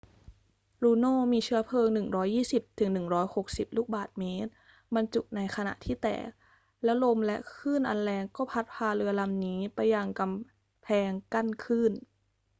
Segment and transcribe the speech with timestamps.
[0.83, 1.87] ลูโนมีเชื้อเพลิง
[3.01, 4.51] 120-160 ลูกบาศก์เมตร
[4.95, 6.29] บรรจุอยู่ในขณะที่แตก
[6.83, 11.91] แล้วลมและคลื่นอันแรงก็พัดพาเรือลำนี้ไปยังกำแพงกั้นคลื่น